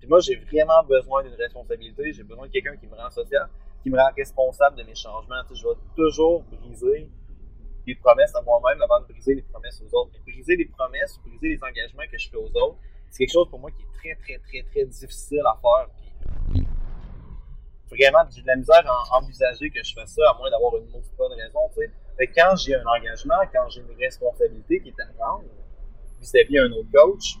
Puis 0.00 0.08
moi, 0.08 0.20
j'ai 0.20 0.36
vraiment 0.36 0.82
besoin 0.82 1.22
d'une 1.22 1.34
responsabilité. 1.34 2.12
J'ai 2.12 2.22
besoin 2.24 2.46
de 2.46 2.52
quelqu'un 2.52 2.76
qui 2.76 2.86
me 2.86 2.94
rend 2.94 3.10
social, 3.10 3.48
qui 3.82 3.90
me 3.90 3.98
rend 3.98 4.10
responsable 4.16 4.76
de 4.76 4.82
mes 4.82 4.94
changements. 4.94 5.42
je 5.52 5.62
vais 5.62 5.74
toujours 5.96 6.42
briser 6.44 7.10
les 7.86 7.94
promesses 7.94 8.34
à 8.34 8.42
moi-même 8.42 8.80
avant 8.82 9.00
de 9.00 9.06
briser 9.06 9.34
les 9.34 9.42
promesses 9.42 9.82
aux 9.82 9.96
autres. 9.96 10.10
Mais 10.12 10.32
briser 10.32 10.56
les 10.56 10.66
promesses, 10.66 11.18
briser 11.24 11.48
les 11.48 11.62
engagements 11.62 12.04
que 12.10 12.18
je 12.18 12.28
fais 12.28 12.36
aux 12.36 12.50
autres, 12.56 12.76
c'est 13.10 13.24
quelque 13.24 13.32
chose 13.32 13.48
pour 13.48 13.58
moi 13.58 13.70
qui 13.70 13.82
est 13.82 13.92
très, 13.94 14.14
très, 14.22 14.38
très, 14.38 14.62
très 14.70 14.84
difficile 14.84 15.42
à 15.46 15.58
faire 15.60 15.88
vraiment, 17.90 18.24
j'ai 18.30 18.42
de 18.42 18.46
la 18.46 18.56
misère 18.56 18.82
à 18.86 19.18
envisager 19.18 19.70
que 19.70 19.82
je 19.82 19.92
fasse 19.94 20.14
ça, 20.14 20.30
à 20.30 20.38
moins 20.38 20.50
d'avoir 20.50 20.76
une 20.76 20.90
bonne 21.18 21.32
raison. 21.32 21.60
Fait 21.74 22.26
quand 22.28 22.56
j'ai 22.56 22.74
un 22.74 22.84
engagement, 22.86 23.40
quand 23.52 23.68
j'ai 23.70 23.80
une 23.80 23.96
responsabilité 23.98 24.80
qui 24.80 24.88
est 24.88 25.00
à 25.00 25.06
prendre, 25.18 25.44
vis-à-vis 26.20 26.58
un 26.58 26.72
autre 26.72 26.90
coach, 26.92 27.36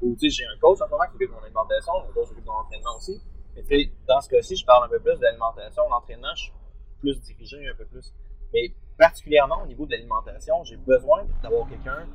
Ou, 0.00 0.16
tu 0.16 0.30
sais, 0.30 0.42
j'ai 0.42 0.44
un 0.44 0.58
coach 0.60 0.80
en 0.80 0.86
ce 0.86 0.90
moment 0.90 1.04
qui 1.10 1.18
de 1.24 1.30
mon 1.30 1.38
alimentation, 1.38 1.92
un 1.96 2.12
coach 2.12 2.28
qui 2.28 2.40
de 2.40 2.46
mon 2.46 2.52
entraînement 2.52 2.96
aussi. 2.96 3.20
Mais, 3.56 3.90
dans 4.06 4.20
ce 4.20 4.28
cas-ci, 4.28 4.56
je 4.56 4.64
parle 4.64 4.84
un 4.86 4.88
peu 4.88 5.00
plus 5.00 5.16
de 5.16 5.22
l'alimentation, 5.22 5.88
l'entraînement, 5.88 6.34
je 6.34 6.42
suis 6.42 6.52
plus 7.00 7.20
dirigé 7.20 7.68
un 7.68 7.74
peu 7.74 7.84
plus. 7.84 8.12
Mais, 8.52 8.72
particulièrement 8.98 9.62
au 9.62 9.66
niveau 9.66 9.86
de 9.86 9.92
l'alimentation, 9.92 10.62
j'ai 10.64 10.76
besoin 10.76 11.26
d'avoir 11.42 11.68
quelqu'un 11.68 12.08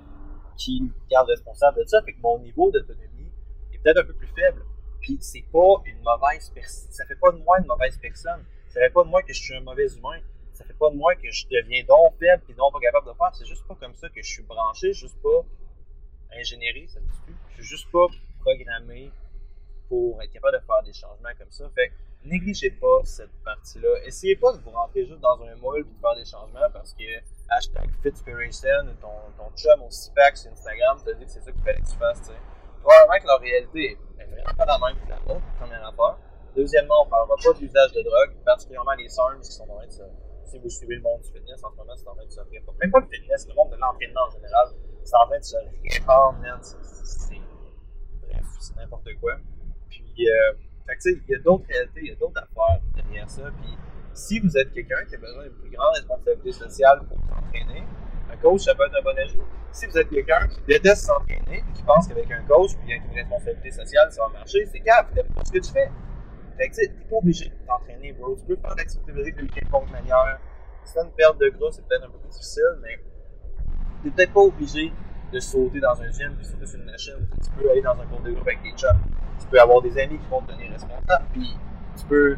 qui 0.58 0.82
me 0.82 0.90
garde 1.10 1.28
responsable 1.28 1.80
de 1.80 1.86
ça. 1.86 2.02
Fait 2.04 2.14
que 2.14 2.22
mon 2.22 2.40
niveau 2.40 2.72
d'autonomie 2.72 3.32
est 3.74 3.78
peut-être 3.80 4.02
un 4.02 4.06
peu 4.06 4.14
plus 4.14 4.28
faible. 4.28 4.64
Puis 5.02 5.18
c'est 5.22 5.46
pas 5.52 5.82
une 5.86 6.02
mauvaise 6.02 6.50
personne. 6.54 6.92
Ça 6.92 7.06
fait 7.06 7.16
pas 7.16 7.32
de 7.32 7.38
moi 7.38 7.60
une 7.60 7.68
mauvaise 7.68 7.98
personne. 7.98 8.44
Ça 8.68 8.82
fait 8.82 8.90
pas 8.90 9.04
de 9.04 9.10
moi 9.10 9.24
que 9.24 9.34
je 9.34 9.42
suis 9.42 9.56
un 9.56 9.62
mauvais 9.62 9.88
humain. 9.94 10.20
Ça 10.54 10.66
fait 10.66 10.74
pas 10.74 10.90
de 10.90 10.96
moi 10.96 11.16
que 11.16 11.32
je 11.32 11.46
deviens 11.48 11.84
donc 11.86 12.18
faible 12.20 12.44
et 12.50 12.54
donc 12.54 12.74
pas 12.74 12.80
capable 12.80 13.08
de 13.08 13.14
faire. 13.14 13.34
C'est 13.34 13.46
juste 13.46 13.66
pas 13.66 13.76
comme 13.76 13.96
ça 13.96 14.10
que 14.10 14.22
je 14.22 14.30
suis 14.30 14.44
branché. 14.44 14.94
juste 14.94 15.22
pas 15.22 15.46
ingénierie, 16.38 16.88
ça 16.90 17.00
se 17.00 17.32
Je 17.50 17.56
suis 17.56 17.64
juste 17.64 17.92
pas 17.92 18.08
programmé 18.42 19.12
pour 19.90 20.22
être 20.22 20.32
capable 20.32 20.58
de 20.60 20.64
faire 20.64 20.84
des 20.86 20.94
changements 20.94 21.34
comme 21.38 21.52
ça. 21.52 21.68
Fait 21.76 21.92
négligez 22.24 22.72
pas 22.72 23.02
cette 23.04 23.32
partie-là. 23.44 23.90
Essayez 24.06 24.36
pas 24.36 24.54
de 24.54 24.60
vous 24.60 24.70
rentrer 24.70 25.06
juste 25.06 25.20
dans 25.20 25.42
un 25.42 25.56
moule 25.56 25.80
et 25.80 25.84
de 25.84 26.00
faire 26.00 26.16
des 26.16 26.26
changements 26.26 26.70
parce 26.72 26.94
que 26.94 27.04
hashtag 27.50 27.90
Fitspiration, 28.04 28.96
ton, 29.02 29.34
ton 29.38 29.50
chum 29.56 29.82
au 29.82 29.90
CPAC 29.90 30.38
sur 30.38 30.52
Instagram 30.52 31.00
t'a 31.04 31.14
dit 31.14 31.26
que 31.26 31.32
c'est 31.32 31.42
ça 31.42 31.52
qu'il 31.52 31.62
fallait 31.64 31.82
que 31.82 31.90
tu 31.90 31.98
fasses. 31.98 32.22
T'sais. 32.22 32.34
Probablement 32.82 33.20
que 33.20 33.28
la 33.28 33.38
réalité 33.38 33.98
est 34.20 34.26
vraiment 34.26 34.56
pas 34.56 34.66
la 34.66 34.80
même 34.80 34.96
que 35.04 35.10
la 35.10 35.20
vôtre, 35.20 35.46
première 35.60 35.86
affaire. 35.86 36.18
Deuxièmement, 36.56 37.02
on 37.02 37.06
ne 37.06 37.10
parlera 37.10 37.36
pas 37.36 37.54
de 37.54 37.60
l'usage 37.60 37.92
de 37.92 38.02
drogue, 38.02 38.36
particulièrement 38.46 38.94
les 38.94 39.10
SARMs 39.10 39.42
qui 39.42 39.52
sont 39.52 39.64
en 39.64 39.78
train 39.78 39.88
de 39.88 39.92
se. 39.92 40.04
Si 40.46 40.58
vous 40.58 40.70
suivez 40.70 40.96
le 40.96 41.02
monde 41.02 41.22
du 41.22 41.32
fitness 41.32 41.64
en 41.64 41.70
ce 41.70 41.76
moment, 41.76 41.94
c'est 41.96 42.08
en 42.08 42.16
train 42.16 42.26
de 42.26 42.32
se 42.32 42.40
répandre. 42.40 42.78
Même 42.80 42.90
pas 42.90 43.00
le 43.00 43.08
fitness, 43.08 43.48
le 43.48 43.54
monde 43.54 43.70
de 43.70 43.76
l'entraînement 43.76 44.22
en 44.28 44.32
général, 44.32 44.68
c'est 45.04 45.16
en 45.16 45.28
train 45.28 45.38
de 45.38 45.44
se 45.44 45.58
répandre, 45.58 46.40
man. 46.40 46.60
C'est. 46.62 47.36
C'est 48.60 48.76
n'importe 48.76 49.08
quoi. 49.22 49.36
Euh, 50.28 50.54
sais, 51.00 51.18
il 51.28 51.32
y 51.32 51.36
a 51.36 51.40
d'autres 51.40 51.66
réalités, 51.70 52.02
il 52.02 52.08
y 52.10 52.12
a 52.12 52.16
d'autres 52.16 52.42
affaires 52.42 52.82
derrière 52.96 53.30
ça. 53.30 53.44
Puis, 53.62 53.78
si 54.14 54.40
vous 54.40 54.58
êtes 54.58 54.74
quelqu'un 54.74 55.04
qui 55.08 55.16
a 55.16 55.18
besoin 55.18 55.44
d'une 55.44 55.54
plus 55.54 55.70
grande 55.70 55.94
responsabilité 55.96 56.52
sociale 56.52 57.02
pour 57.08 57.18
s'entraîner, 57.20 57.84
un 58.32 58.38
coach, 58.38 58.62
ça 58.62 58.76
peut 58.76 58.86
être 58.86 58.98
un 59.00 59.02
bon 59.02 59.18
ajout. 59.18 59.44
Si 59.72 59.86
vous 59.86 59.98
êtes 59.98 60.10
quelqu'un 60.10 60.48
qui 60.48 60.62
déteste 60.68 61.06
s'entraîner 61.06 61.64
et 61.68 61.74
qui 61.74 61.84
pense 61.84 62.08
qu'avec 62.08 62.30
un 62.32 62.44
coach 62.44 62.72
puis 62.82 62.94
avec 62.94 63.04
une 63.12 63.18
responsabilité 63.18 63.72
sociale, 63.72 64.12
ça 64.12 64.24
va 64.24 64.30
marcher, 64.40 64.66
c'est 64.66 64.80
grave, 64.80 65.08
t'aimes 65.14 65.28
pas 65.28 65.46
ce 65.46 65.52
que 65.52 65.60
tu 65.60 65.72
fais. 65.72 65.90
Fait 66.58 66.70
tu 66.70 66.82
n'es 66.82 67.06
pas 67.10 67.16
obligé 67.16 67.50
de 67.50 67.56
t'entraîner, 67.66 68.12
bro. 68.14 68.36
Tu 68.36 68.46
peux 68.46 68.56
faire 68.58 68.74
de 68.74 68.78
l'activité 68.78 69.14
physique 69.14 69.36
de 69.38 69.46
quelconque 69.46 69.92
manière. 69.92 70.40
Si 70.84 70.94
tu 70.94 71.00
une 71.00 71.12
perte 71.12 71.40
de 71.40 71.50
gras, 71.50 71.72
c'est 71.72 71.86
peut-être 71.88 72.06
un 72.06 72.10
peu 72.10 72.28
difficile, 72.30 72.80
mais 72.82 73.00
t'es 74.04 74.10
peut-être 74.10 74.34
pas 74.34 74.42
obligé 74.42 74.92
de 75.32 75.40
sauter 75.40 75.80
dans 75.80 76.02
un 76.02 76.12
gym 76.12 76.36
puis 76.36 76.46
sauter 76.46 76.66
sur 76.66 76.80
une 76.80 76.86
machine. 76.86 77.28
Tu 77.44 77.50
peux 77.52 77.70
aller 77.70 77.82
dans 77.82 77.92
un 77.92 78.06
cours 78.08 78.22
de 78.22 78.32
groupe 78.32 78.48
avec 78.48 78.62
tes 78.64 78.72
chums. 78.72 79.00
Tu 79.40 79.48
peux 79.48 79.60
avoir 79.60 79.82
des 79.82 79.98
amis 79.98 80.20
qui 80.20 80.28
vont 80.28 80.42
te 80.42 80.52
tenir 80.52 80.72
responsable. 80.72 81.26
Puis 81.34 81.56
tu 81.98 82.06
peux 82.06 82.38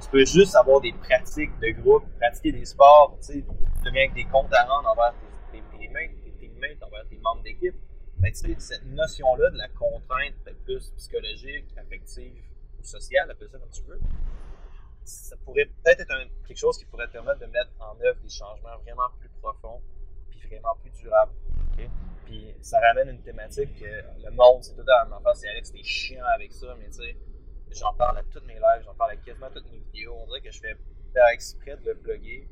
tu 0.00 0.08
peux 0.08 0.24
juste 0.24 0.56
avoir 0.56 0.80
des 0.80 0.92
pratiques 0.92 1.58
de 1.60 1.70
groupe, 1.80 2.04
pratiquer 2.18 2.52
des 2.52 2.64
sports, 2.64 3.16
tu 3.20 3.34
sais, 3.34 3.44
deviens 3.84 4.02
avec 4.02 4.14
des 4.14 4.24
comptes 4.24 4.52
à 4.52 4.64
rendre 4.64 4.88
envers 4.88 5.14
tes, 5.52 5.60
tes 5.60 5.78
tes 5.78 6.32
teammates, 6.32 6.82
envers 6.82 7.06
tes 7.08 7.18
membres 7.18 7.42
d'équipe. 7.42 7.74
Mais 8.18 8.32
tu 8.32 8.38
sais, 8.38 8.56
cette 8.58 8.86
notion-là 8.86 9.50
de 9.50 9.58
la 9.58 9.68
contrainte 9.68 10.34
peut-être 10.44 10.62
plus 10.64 10.90
psychologique, 10.96 11.66
affective 11.76 12.42
ou 12.78 12.84
sociale, 12.84 13.30
appelle 13.30 13.48
ça 13.50 13.58
comme 13.58 13.70
tu 13.70 13.82
veux, 13.84 14.00
ça 15.04 15.36
pourrait 15.44 15.66
peut-être 15.66 16.00
être, 16.00 16.14
quelque 16.46 16.58
chose 16.58 16.78
qui 16.78 16.84
pourrait 16.86 17.06
te 17.06 17.12
permettre 17.12 17.40
de 17.40 17.46
mettre 17.46 17.70
en 17.80 17.98
œuvre 18.00 18.20
des 18.22 18.28
changements 18.28 18.76
vraiment 18.82 19.08
plus 19.18 19.30
profonds 19.40 19.80
puis 20.30 20.40
vraiment 20.48 20.74
plus 20.82 20.90
durables. 20.90 21.32
Puis 22.24 22.54
ça 22.60 22.78
ramène 22.80 23.08
une 23.08 23.22
thématique 23.22 23.74
que 23.78 24.24
le 24.24 24.30
monde, 24.30 24.62
c'est 24.62 24.74
tout 24.74 24.88
à 24.88 25.04
la 25.04 25.10
même 25.10 25.18
C'est 25.34 25.48
Alex, 25.48 25.72
t'es 25.72 25.82
chiant 25.82 26.24
avec 26.34 26.52
ça, 26.52 26.74
mais 26.78 26.86
tu 26.86 27.02
sais, 27.02 27.16
j'en 27.72 27.92
parle 27.94 28.18
à 28.18 28.22
toutes 28.24 28.46
mes 28.46 28.54
lives, 28.54 28.82
j'en 28.84 28.94
parle 28.94 29.12
à 29.12 29.16
quasiment 29.16 29.48
toutes 29.50 29.70
mes 29.70 29.78
vidéos. 29.78 30.14
On 30.16 30.26
dirait 30.26 30.40
que 30.40 30.50
je 30.50 30.60
fais 30.60 30.76
faire 31.12 31.26
exprès 31.32 31.76
de 31.76 31.90
le 31.90 31.96
plugger 31.96 32.48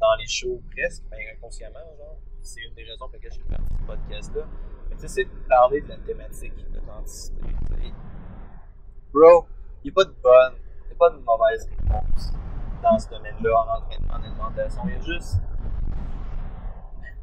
dans 0.00 0.14
les 0.18 0.26
shows 0.26 0.62
presque, 0.74 1.04
mais 1.10 1.18
inconsciemment, 1.36 1.78
genre. 1.98 2.18
C'est 2.42 2.62
une 2.62 2.74
des 2.74 2.84
raisons 2.84 3.06
pour 3.06 3.12
lesquelles 3.12 3.32
j'ai 3.32 3.42
fait 3.42 3.62
ce 3.62 3.86
podcast-là. 3.86 4.46
Mais 4.88 4.96
tu 4.96 5.02
sais, 5.02 5.08
c'est 5.08 5.24
de 5.24 5.48
parler 5.48 5.82
de 5.82 5.88
la 5.88 5.98
thématique 5.98 6.54
d'authenticité. 6.72 7.42
Bro, 9.12 9.46
il 9.84 9.88
n'y 9.88 9.90
a 9.90 9.94
pas 9.94 10.04
de 10.04 10.14
bonne, 10.22 10.54
il 10.84 10.86
n'y 10.86 10.92
a 10.92 10.96
pas 10.98 11.10
de 11.10 11.18
mauvaise 11.18 11.68
réponse 11.68 12.32
dans 12.82 12.98
ce 12.98 13.10
domaine-là 13.10 13.60
en 13.60 13.78
entraînement, 13.78 14.14
en 14.14 14.22
alimentation. 14.22 14.82
Il 14.86 14.92
y 14.92 14.96
a 14.96 15.00
juste. 15.00 15.36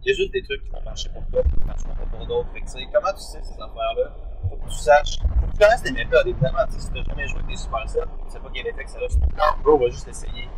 Juste 0.07 0.31
des 0.31 0.41
trucs 0.41 0.63
qui 0.63 0.69
vont 0.69 0.81
marcher 0.83 1.09
pour 1.09 1.25
toi 1.27 1.43
qui 1.43 1.59
ne 1.59 1.65
marcheront 1.65 1.95
pas 1.95 2.05
pour 2.05 2.25
d'autres. 2.25 2.49
Fait 2.53 2.61
que, 2.61 2.91
comment 2.93 3.13
tu 3.13 3.21
sais 3.21 3.43
ces 3.43 3.53
affaires-là? 3.53 4.15
faut 4.49 4.55
que 4.55 4.69
tu 4.69 4.77
saches, 4.77 5.19
faut 5.19 5.47
que 5.47 5.51
tu 5.51 5.57
connaisses 5.57 5.83
les 5.83 5.91
méthodes, 5.91 6.27
évidemment. 6.27 6.59
si 6.69 6.87
tu 6.87 6.93
n'as 6.93 7.03
jamais 7.03 7.27
joué 7.27 7.41
des 7.43 7.55
supersets, 7.55 7.99
tu 8.19 8.25
ne 8.25 8.29
sais 8.29 8.39
pas 8.39 8.49
quel 8.53 8.67
effet 8.67 8.83
que 8.83 8.89
ça 8.89 8.99
a 8.99 9.09
sur 9.09 9.19
ton 9.19 9.27
corps, 9.27 9.57
bro, 9.63 9.77
va 9.77 9.89
juste 9.89 10.07
essayer. 10.07 10.49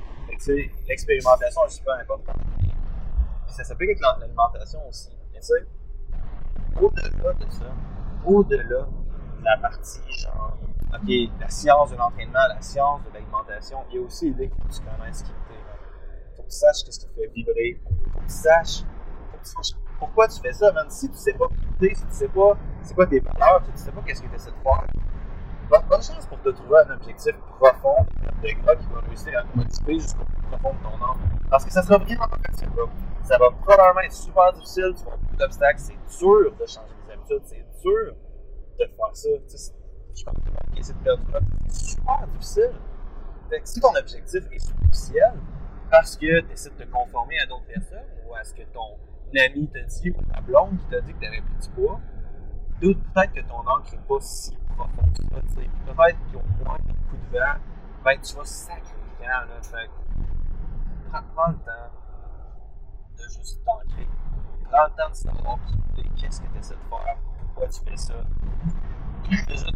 L'expérimentation 0.88 1.66
est 1.66 1.70
super 1.70 1.96
importante. 1.96 2.38
Ça 3.48 3.64
s'applique 3.64 3.90
avec 3.90 4.20
l'alimentation 4.22 4.88
aussi. 4.88 5.10
Mais 5.34 5.40
tu 5.40 5.48
sais, 5.48 5.66
au-delà 6.80 7.34
de 7.34 7.52
ça, 7.52 7.66
au-delà 8.26 8.64
de 8.64 9.44
la 9.44 9.58
partie 9.58 10.00
genre, 10.12 10.58
ok, 10.94 11.10
la 11.40 11.50
science 11.50 11.92
de 11.92 11.98
l'entraînement, 11.98 12.48
la 12.48 12.62
science 12.62 13.02
de 13.04 13.14
l'alimentation, 13.14 13.80
il 13.90 13.96
y 13.96 14.00
a 14.00 14.06
aussi 14.06 14.28
l'idée 14.28 14.50
que 14.50 14.74
tu 14.74 14.82
connaisses 14.82 15.24
qui 15.24 15.32
t'es. 15.32 16.36
Faut 16.38 16.44
que 16.44 16.50
tu 16.50 16.56
saches 16.56 16.78
ce 16.78 17.00
qui 17.00 17.08
te 17.08 17.14
fait 17.14 17.28
vibrer. 17.28 17.82
Faut 18.14 18.20
que 18.20 18.26
tu 18.26 18.30
saches, 18.30 18.84
pourquoi 20.00 20.28
tu 20.28 20.40
fais 20.40 20.54
ça, 20.54 20.72
même 20.72 20.90
si 20.90 21.10
tu 21.10 21.18
sais 21.18 21.34
pas 21.34 21.48
qui 21.80 21.96
si 21.96 22.06
tu 22.06 22.14
sais 22.14 22.28
pas 22.28 22.58
c'est 22.82 22.96
quoi 22.96 23.06
tes 23.06 23.20
valeurs, 23.20 23.62
si 23.66 23.72
tu 23.72 23.78
sais 23.78 23.92
pas 23.92 24.02
qu'est-ce 24.06 24.22
que 24.22 24.28
tu 24.28 24.36
essaies 24.36 24.52
de 24.52 24.56
faire. 24.64 24.86
Bonne, 25.70 25.86
bonne 25.88 26.02
chance 26.02 26.26
pour 26.28 26.42
te 26.42 26.50
trouver 26.50 26.80
un 26.88 26.96
objectif 26.96 27.36
profond 27.60 28.06
de 28.42 28.64
gras 28.64 28.76
qui 28.76 28.88
va 28.88 29.02
réussir 29.02 29.40
à 29.40 29.44
te 29.44 29.58
motiver 29.58 30.00
jusqu'au 30.00 30.24
plus 30.24 30.42
profond 30.52 30.74
de 30.74 30.84
ton 30.84 31.06
âme. 31.06 31.20
Parce 31.50 31.66
que 31.66 31.72
ça 31.72 31.84
sera 31.84 32.00
pas 32.00 32.06
facile, 32.06 32.70
bro. 32.70 32.90
Ça 33.24 33.38
va 33.38 33.52
probablement 33.52 34.02
être 34.02 34.14
super 34.14 34.54
difficile, 34.54 34.94
tu 34.98 35.06
vas 35.06 35.18
beaucoup 35.18 35.36
d'obstacles, 35.36 35.80
c'est 35.80 36.20
dur 36.20 36.56
de 36.60 36.66
changer 36.66 36.94
des 37.06 37.14
habitudes, 37.14 37.42
c'est 37.46 37.82
dur 37.82 38.16
de 38.80 38.86
faire 38.86 39.10
ça. 39.14 39.30
Tu 39.48 39.58
sais, 39.58 39.74
je 40.16 40.24
pense 40.24 40.36
que 40.36 40.80
essayer 40.80 40.94
de 40.98 41.04
perdre 41.04 41.24
c'est 41.68 41.86
super 41.86 42.28
difficile. 42.28 42.72
Fait 43.50 43.62
que 43.62 43.68
si 43.68 43.80
ton 43.80 43.96
objectif 43.96 44.44
est 44.52 44.60
superficiel, 44.60 45.34
parce 45.92 46.16
que 46.16 46.42
tu 46.42 46.52
essaies 46.52 46.70
de 46.70 46.84
te 46.84 46.90
conformer 46.90 47.40
à 47.40 47.46
d'autres 47.48 47.66
personnes, 47.66 48.08
ou 48.28 48.36
à 48.36 48.44
ce 48.44 48.54
que 48.54 48.64
ton 48.74 48.98
l'ami 49.34 49.68
t'a 49.70 49.82
dit, 49.82 50.12
ou 50.12 50.34
ta 50.34 50.42
blonde 50.42 50.78
qui 50.80 50.86
t'a 50.86 51.02
dit 51.02 51.14
que 51.14 51.20
t'avais 51.20 51.42
pris 51.42 51.58
du 51.62 51.70
poids, 51.70 52.00
peut-être 52.80 53.34
que 53.34 53.42
ton 53.42 53.60
encre 53.60 53.92
n'est 53.92 54.00
pas 54.08 54.20
si 54.20 54.56
profonde 54.76 55.14
que 55.14 55.24
ça. 55.24 55.42
Peut-être 55.42 56.20
qu'ils 56.28 56.38
ont 56.38 56.66
moins 56.66 56.78
de 56.78 56.94
coups 57.10 57.32
de 57.32 57.38
vent, 57.38 57.60
ben 58.04 58.20
tu 58.22 58.36
vas 58.36 58.44
camp. 59.20 59.26
Là, 59.28 59.62
fait, 59.62 59.90
prends, 61.10 61.22
prends, 61.36 61.52
le 61.52 61.58
temps 61.58 61.92
de 63.18 63.24
juste 63.24 63.64
t'ancrer. 63.66 64.08
Prends 64.72 64.86
le 64.86 64.96
temps 64.96 65.10
de 65.10 65.16
savoir 65.16 65.60
qu'est-ce 66.16 66.42
que 66.42 66.48
tu 66.48 66.58
essaies 66.58 66.76
de 66.76 66.90
faire, 66.90 67.18
pourquoi 67.42 67.68
tu 67.68 67.82
fais 67.82 67.98
ça. 67.98 68.14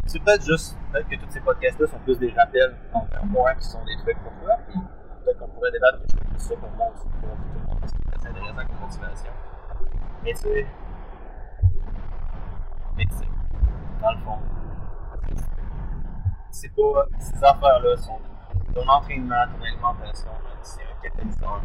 C'est 0.08 0.24
peut-être 0.24 0.46
juste 0.46 0.78
peut-être 0.92 1.10
que 1.10 1.16
tous 1.16 1.30
ces 1.30 1.42
podcasts-là 1.42 1.88
sont 1.88 2.00
plus 2.00 2.18
des 2.18 2.32
rappels 2.32 2.76
envers 2.94 3.26
moi 3.26 3.54
qui 3.56 3.68
sont 3.68 3.84
des 3.86 3.98
trucs 3.98 4.18
pour 4.24 4.32
toi. 4.42 4.56
Peut-être 5.24 5.40
qu'on 5.40 5.48
pourrait 5.50 5.72
débattre 5.72 6.00
de 6.02 6.38
ça 6.40 6.56
pour 6.56 6.72
moi 6.72 6.88
aussi, 6.94 7.08
pour 7.22 7.63
intéressant 8.28 8.68
comme 8.68 8.80
motivation. 8.82 9.32
Mais 10.24 10.34
tu 10.34 10.40
sais, 10.40 10.68
mais 12.96 13.06
tu 13.06 13.16
sais, 13.16 13.28
dans 14.02 14.12
le 14.12 14.18
fond, 14.20 14.40
c'est 16.52 16.70
pas. 16.76 17.06
Ces 17.20 17.44
affaires-là 17.44 17.98
sont. 17.98 18.20
Ton 18.74 18.88
entraînement, 18.88 19.46
ton 19.56 19.64
alimentation, 19.64 20.32
c'est 20.64 20.82
un 20.82 21.02
catalyseur. 21.04 21.62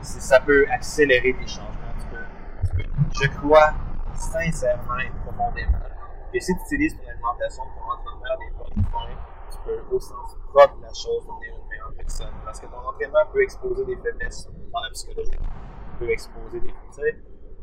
Ça 0.00 0.40
peut 0.40 0.66
accélérer 0.68 1.32
tes 1.32 1.46
changements. 1.46 1.94
Tu 2.00 2.76
peux, 2.76 2.84
je 3.22 3.28
crois 3.38 3.72
sincèrement 4.14 4.98
et 4.98 5.10
profondément 5.24 5.78
que 6.32 6.40
si 6.40 6.52
tu 6.54 6.60
utilises 6.62 6.96
ton 6.96 7.08
alimentation 7.08 7.62
pour 7.74 7.84
entraînement 7.86 8.36
des 8.40 8.50
bonnes 8.56 8.84
points, 8.90 9.16
tu 9.50 9.58
peux 9.64 9.94
au 9.94 10.00
sens 10.00 10.36
propre 10.52 10.76
de 10.78 10.82
la 10.82 10.88
chose 10.88 11.22
devenir 11.26 11.54
une 11.62 11.68
meilleure 11.68 11.92
personne. 11.96 12.34
Parce 12.44 12.60
que 12.60 12.66
ton 12.66 12.78
entraînement 12.78 13.26
peut 13.32 13.42
exposer 13.42 13.84
des 13.84 13.96
faiblesses 13.96 14.48
dans 14.72 14.80
la 14.80 14.90
psychologie, 14.90 15.38
peut 15.94 16.10
exposer 16.10 16.60
des. 16.60 16.74
Sais, 16.90 17.16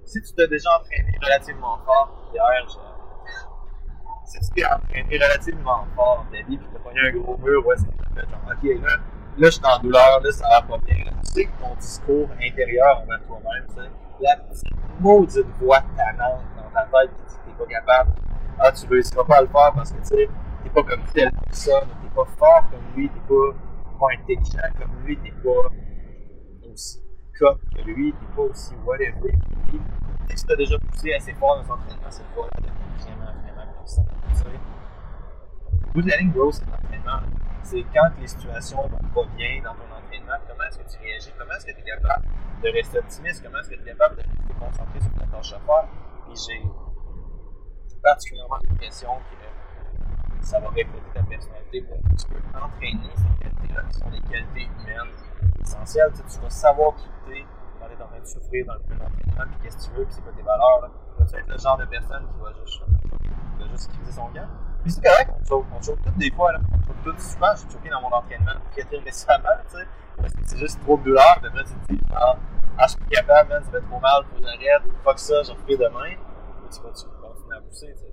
si 0.05 0.21
tu 0.21 0.33
t'es 0.33 0.47
déjà 0.47 0.69
entraîné 0.79 1.17
relativement 1.21 1.77
fort 1.85 2.29
hier, 2.33 2.69
si 4.25 4.39
tu 4.39 4.53
t'es 4.55 4.65
entraîné 4.65 5.17
relativement 5.17 5.85
fort, 5.95 6.25
David, 6.31 6.59
puis 6.59 6.69
t'as 6.73 6.79
pogné 6.79 6.99
un 7.01 7.11
gros 7.11 7.37
mur, 7.37 7.63
t'as 7.67 8.21
fait 8.21 8.29
genre, 8.29 8.41
ok, 8.47 8.83
là, 8.83 8.97
là, 9.37 9.49
je 9.49 9.49
suis 9.49 9.65
en 9.65 9.79
douleur, 9.79 10.21
là, 10.21 10.31
ça 10.31 10.47
va 10.49 10.61
pas 10.61 10.77
bien. 10.85 10.95
Tu 11.23 11.31
sais 11.31 11.45
que 11.45 11.61
ton 11.61 11.75
discours 11.75 12.29
intérieur 12.41 13.01
envers 13.01 13.21
toi-même, 13.25 13.65
tu 13.69 13.75
sais, 13.75 13.89
la 14.21 14.35
petite 14.37 14.73
maudite 14.99 15.47
voix 15.59 15.81
talente 15.95 16.41
dans 16.55 16.69
ta 16.73 16.83
tête 16.83 17.11
qui 17.11 17.33
dit 17.33 17.39
que 17.39 17.51
t'es 17.51 17.57
pas 17.57 17.81
capable, 17.81 18.11
ah, 18.59 18.71
tu 18.71 18.87
réussiras 18.87 19.23
pas 19.23 19.37
à 19.37 19.41
le 19.41 19.47
faire 19.47 19.71
parce 19.73 19.91
que, 19.91 19.97
tu 19.99 20.05
sais, 20.05 20.29
t'es 20.63 20.69
pas 20.69 20.83
comme 20.83 21.03
telle 21.13 21.31
personne, 21.45 21.87
t'es 22.01 22.15
pas 22.15 22.25
fort 22.37 22.63
comme 22.69 22.83
lui, 22.95 23.09
t'es 23.09 23.19
pas, 23.27 23.57
pas 23.99 24.07
intelligent 24.13 24.73
comme 24.79 25.05
lui, 25.05 25.17
t'es 25.17 25.31
pas 25.31 26.69
aussi 26.71 27.01
que 27.47 27.81
lui, 27.81 28.13
t'es 28.13 28.35
pas 28.35 28.41
aussi 28.43 28.75
whatever 28.85 29.31
que 29.31 29.71
lui 29.71 29.81
que 30.29 30.35
tu 30.35 30.53
as 30.53 30.55
déjà 30.55 30.79
poussé 30.79 31.13
assez 31.13 31.33
fort 31.33 31.57
dans 31.57 31.63
ton 31.63 31.73
entraînement, 31.73 32.09
c'est 32.09 32.23
pas 32.35 32.41
vraiment, 32.41 32.73
vraiment 32.93 33.31
de 35.93 36.09
la 36.09 36.17
ligne, 36.17 36.31
c'est 36.51 36.65
l'entraînement. 36.65 37.19
C'est 37.63 37.83
quand 37.93 38.09
les 38.19 38.27
situations 38.27 38.87
vont 38.87 39.07
pas 39.13 39.25
bien 39.35 39.61
dans 39.63 39.73
ton 39.73 39.91
entraînement, 39.93 40.37
comment 40.47 40.63
est-ce 40.63 40.79
que 40.79 40.89
tu 40.89 40.97
réagis, 41.03 41.33
comment 41.37 41.53
est-ce 41.53 41.65
que 41.65 41.71
tu 41.71 41.79
es 41.79 41.83
capable 41.83 42.25
de 42.63 42.69
rester 42.69 42.99
optimiste, 42.99 43.43
comment 43.43 43.59
est-ce 43.59 43.69
que 43.69 43.75
tu 43.75 43.81
es 43.81 43.91
capable 43.91 44.15
de 44.17 44.21
te 44.21 44.59
concentrer 44.59 44.99
sur 44.99 45.13
ta 45.13 45.25
tâche 45.25 45.53
à 45.53 45.59
faire. 45.59 45.87
Puis 46.25 46.35
j'ai 46.47 46.61
particulièrement 48.01 48.57
l'impression 48.69 49.09
que 49.29 50.45
ça 50.45 50.59
va 50.59 50.67
refléter 50.67 50.89
ta 51.13 51.23
personnalité. 51.23 51.85
Tu 52.17 52.25
peux 52.27 52.57
entraîner 52.57 53.11
ces 53.15 53.43
qualités-là 53.43 53.83
qui 53.89 53.99
sont 53.99 54.09
des 54.09 54.21
qualités 54.21 54.69
humaines 54.81 55.11
essentielles. 55.61 56.11
Tu, 56.13 56.39
vas 56.39 56.49
savoir 56.49 56.95
quitter 56.95 57.45
quand 57.79 57.87
tu 57.87 57.93
es 57.93 58.01
en 58.01 58.07
train 58.07 58.19
de 58.19 58.25
souffrir 58.25 58.65
dans 58.65 58.73
le 58.73 58.79
plan 58.81 58.97
d'entraînement, 58.97 59.51
puis 59.51 59.59
qu'est-ce 59.63 59.77
que 59.77 59.91
tu 59.91 59.97
veux, 59.97 60.05
puis 60.05 60.13
c'est 60.13 60.21
quoi 60.21 60.31
tes 60.33 60.43
valeurs. 60.43 60.81
Là. 60.81 60.89
Tu 61.17 61.33
vas 61.33 61.39
être 61.39 61.47
le 61.47 61.57
genre 61.57 61.77
de 61.77 61.85
personne 61.85 62.27
qui 62.27 62.39
va 62.39 62.53
juste, 62.53 62.81
qui 62.97 63.89
va 63.89 63.93
quitter 63.97 64.11
son 64.11 64.29
gars. 64.29 64.49
Puis 64.83 64.91
c'est 64.91 65.03
correct, 65.03 65.31
on 65.39 65.45
choque, 65.45 65.65
choque 65.81 66.01
toutes 66.03 66.17
des 66.17 66.31
fois. 66.31 66.51
Là. 66.53 66.59
On 66.71 66.83
choque 66.85 67.03
toutes 67.03 67.19
souvent. 67.19 67.53
J'ai 67.55 67.73
choqué 67.73 67.89
dans 67.89 68.01
mon 68.01 68.11
entraînement 68.11 68.57
très 68.71 68.97
récemment, 68.97 69.49
tu 69.69 69.77
sais. 69.77 69.87
Parce 70.17 70.33
que 70.33 70.39
c'est 70.45 70.57
juste 70.57 70.81
trop 70.81 70.97
de 70.97 71.03
douleur. 71.03 71.37
Puis 71.39 71.47
après, 71.47 71.63
tu 71.63 71.73
te 71.73 71.93
dis, 71.93 71.99
ah, 72.13 72.35
ah, 72.77 72.85
je 72.87 72.91
suis 72.91 72.99
plus 72.99 73.09
capable, 73.09 73.49
man, 73.49 73.63
ça 73.63 73.71
fait 73.71 73.81
trop 73.81 73.99
mal, 73.99 74.23
faut 74.29 74.37
que 74.37 74.43
j'arrête, 74.43 74.83
fuck 75.03 75.19
ça, 75.19 75.43
j'en 75.43 75.55
ferai 75.55 75.77
demain. 75.77 76.05
Et 76.05 76.17
tu 76.71 76.81
vas, 76.81 76.89
continuer 76.89 77.55
à 77.55 77.61
pousser, 77.61 77.93
tu. 77.95 78.11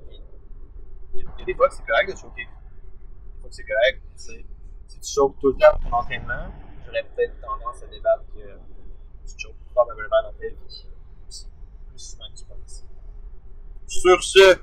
Il 1.15 1.25
y 1.39 1.43
a 1.43 1.45
des 1.45 1.55
fois 1.55 1.69
que 1.69 1.75
c'est 1.75 1.87
correct 1.87 2.11
de 2.11 2.17
choquer. 2.17 2.45
Des 2.45 3.41
fois 3.41 3.49
que 3.49 3.55
c'est 3.55 3.65
correct, 3.65 4.03
tu. 4.17 4.47
Si 4.89 5.01
tu 5.01 5.13
choques 5.13 5.39
tout 5.41 5.49
le 5.49 5.57
temps 5.59 5.79
pour 5.81 5.91
ton 5.91 5.97
entraînement, 5.97 6.51
j'aurais 6.89 7.05
peut-être 7.15 7.41
tendance 7.41 7.83
à 7.83 7.87
débattre 7.87 8.25
que 8.35 9.29
tu 9.29 9.39
choques 9.39 9.57
probablement 9.75 10.23
dans 10.25 10.33
ta 10.33 10.49
vie. 10.49 10.57
Plus 11.89 11.99
souvent 11.99 12.25
que 12.33 12.39
tu 12.39 12.45
penses. 12.45 12.85
Sur 13.87 14.23
ce, 14.23 14.59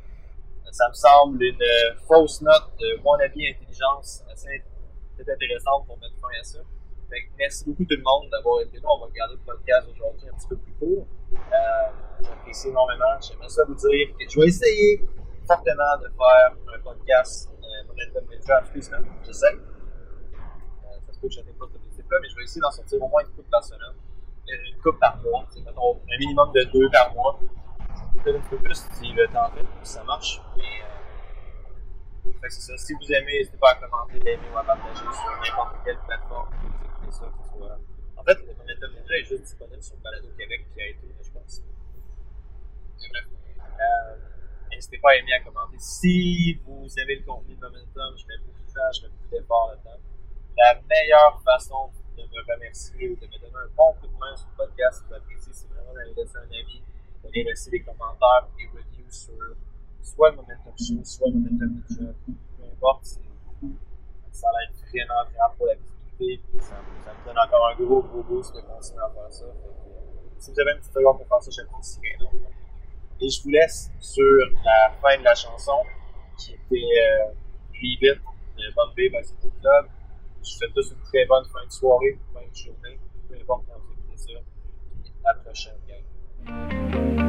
ça 0.72 0.90
me 0.90 0.94
semble 0.94 1.44
une 1.44 1.62
euh, 1.62 1.96
fausse 2.08 2.42
note 2.42 2.72
de 2.80 3.00
wannabe 3.04 3.32
intelligence 3.32 4.24
assez 4.32 4.64
intéressante 5.20 5.88
pour 5.88 5.98
mettre 6.00 6.16
fin 6.20 6.28
à 6.40 6.44
ça. 6.44 6.60
Fait 7.10 7.22
que 7.22 7.30
merci 7.38 7.66
beaucoup 7.66 7.86
tout 7.86 7.96
le 7.96 8.04
monde 8.04 8.30
d'avoir 8.30 8.62
été 8.62 8.78
là. 8.80 8.90
On 8.90 9.00
va 9.00 9.06
regarder 9.06 9.36
le 9.36 9.42
podcast 9.42 9.88
aujourd'hui 9.94 10.28
un 10.28 10.34
petit 10.36 10.48
peu 10.48 10.58
plus 10.58 10.74
court. 10.74 11.08
Euh, 11.34 12.24
J'apprécie 12.24 12.70
énormément. 12.70 13.20
J'aimerais 13.22 13.50
ça 13.50 13.64
vous 13.66 13.76
dire 13.76 14.08
que 14.18 14.30
je 14.30 14.40
vais 14.40 14.48
essayer 14.48 15.06
fortement 15.48 15.98
de 16.02 16.10
faire 16.10 16.56
un 16.74 16.80
podcast 16.82 17.50
euh, 17.54 17.88
Momentum 17.88 18.26
les 18.30 18.82
semaines. 18.82 19.06
J'essaie. 19.26 19.54
Euh, 19.56 21.00
ça 21.06 21.14
se 21.14 21.20
peut 21.20 21.28
que 21.28 21.34
je 21.34 21.40
n'ai 21.42 21.54
pas 21.54 21.66
cet 21.72 21.85
mais 22.10 22.30
je 22.30 22.36
vais 22.36 22.44
essayer 22.44 22.62
d'en 22.62 22.72
sortir 22.72 23.02
au 23.02 23.08
moins 23.08 23.22
une 23.24 23.32
coupe 23.36 23.50
par 23.50 23.64
semaine. 23.64 23.82
Euh, 24.50 24.76
une 24.76 24.82
coupe 24.82 25.00
par 25.00 25.18
mois. 25.18 25.46
Un 25.56 26.18
minimum 26.20 26.52
de 26.54 26.64
deux 26.72 26.90
par 26.92 27.14
mois 27.14 27.40
peut-être 28.26 28.38
un 28.38 28.50
peu 28.50 28.58
plus 28.58 28.88
si 28.94 29.14
le 29.14 29.28
temps 29.28 29.50
fait, 29.52 29.66
ça 29.84 30.04
marche. 30.04 30.42
Mais, 30.58 30.64
euh, 30.84 32.48
c'est 32.50 32.62
ça. 32.62 32.78
Si 32.78 32.94
vous 32.94 33.12
aimez, 33.12 33.40
n'hésitez 33.40 33.58
pas 33.58 33.72
à 33.72 33.76
commenter, 33.76 34.20
à 34.26 34.32
aimer 34.32 34.50
ou 34.54 34.58
à 34.58 34.64
partager 34.64 34.96
sur 34.96 35.32
n'importe 35.42 35.76
quelle 35.86 36.00
plateforme. 36.08 36.50
En 38.18 38.24
fait, 38.24 38.40
le 38.42 38.54
Momentum 38.56 38.92
Ninja 38.96 39.18
est 39.18 39.26
juste 39.26 39.44
disponible 39.44 39.84
sur 39.84 39.98
Balado 39.98 40.28
Québec 40.38 40.66
et 40.78 40.92
iTunes, 40.92 41.14
je 41.22 41.32
pense. 41.32 41.62
Euh, 42.98 44.16
n'hésitez 44.72 44.98
pas 44.98 45.12
à 45.12 45.16
aimer, 45.16 45.34
à 45.34 45.42
commenter. 45.42 45.78
Si 45.78 46.60
vous 46.66 46.88
aimez 47.00 47.18
le 47.18 47.26
contenu 47.26 47.56
de 47.56 47.62
Momentum, 47.62 48.18
je 48.18 48.26
mets 48.26 48.38
beaucoup 48.40 48.66
de 48.66 48.74
temps, 48.74 48.92
je 48.96 49.02
mets 49.04 49.10
beaucoup 49.10 49.30
d'efforts 49.30 49.70
là-dedans. 49.72 50.15
La 50.58 50.80
meilleure 50.90 51.42
façon 51.44 51.90
de 52.18 52.24
me 52.24 52.54
remercier 52.54 53.10
ou 53.10 53.16
de 53.16 53.26
me 53.26 53.40
donner 53.40 53.56
un 53.56 53.76
bon 53.76 53.94
coup 54.00 54.08
de 54.08 54.14
main 54.14 54.36
sur 54.36 54.48
le 54.52 54.66
podcast, 54.66 55.00
si 55.00 55.08
vous 55.08 55.14
appréciez, 55.16 55.54
c'est 55.54 55.68
vraiment 55.68 55.94
d'aller 55.94 56.14
laisser 56.16 56.38
un 56.38 56.48
avis 56.48 56.82
venez 57.26 57.44
laisser 57.44 57.72
des 57.72 57.82
commentaires, 57.82 58.48
des 58.58 58.68
reviews 58.68 59.10
sur 59.10 59.34
soit 60.02 60.32
le 60.32 60.38
Momentum 60.38 60.74
Show, 60.78 61.04
soit 61.04 61.28
le 61.28 61.34
Momentum 61.34 61.84
Ninja, 61.90 62.12
peu 62.26 62.64
importe. 62.64 63.06
Ça 64.32 64.48
va 64.52 64.64
être 64.64 64.76
vraiment, 64.90 65.24
vraiment 65.24 65.56
pour 65.58 65.68
la 65.68 65.76
visibilité. 65.76 66.42
Ça, 66.60 66.76
ça, 67.06 67.14
me 67.14 67.26
donne 67.26 67.40
encore 67.40 67.68
un 67.68 67.76
gros, 67.76 68.02
gros 68.02 68.24
boost 68.24 68.56
de 68.56 68.62
continuer 68.62 69.02
à 69.02 69.10
faire 69.10 69.32
ça. 69.32 69.46
si 70.38 70.52
vous 70.52 70.60
avez 70.60 70.72
une 70.72 70.80
petite 70.80 70.94
seconde 70.94 71.18
pour 71.18 71.28
faire 71.28 71.42
ça, 71.42 71.52
j'apprécierais 71.52 72.16
énormément. 72.20 72.50
Et 73.22 73.30
je 73.30 73.44
vous 73.44 73.50
laisse 73.50 73.92
sur 74.00 74.38
la 74.64 74.92
fin 75.02 75.18
de 75.18 75.24
la 75.24 75.36
chanson 75.36 75.84
qui 76.38 76.54
était 76.54 76.76
euh, 76.76 77.34
Leave 77.82 78.04
It 78.04 78.22
de 78.58 78.74
Bombay 78.76 79.24
City 79.24 79.52
Club. 79.62 79.86
Je 80.46 80.52
vous 80.52 80.58
souhaite 80.58 80.74
tous 80.74 80.92
une 80.92 81.02
très 81.02 81.26
bonne 81.26 81.46
fin 81.46 81.66
de 81.66 81.72
soirée, 81.72 82.20
fin 82.32 82.40
de 82.40 82.56
journée, 82.56 83.00
peu 83.28 83.36
importe 83.36 83.66
quand 83.68 83.80
vous 83.80 83.94
écoutez 83.94 84.18
ça. 84.18 84.40
À 85.24 85.34
la 85.34 85.40
prochaine, 85.40 85.74
gang. 85.88 87.25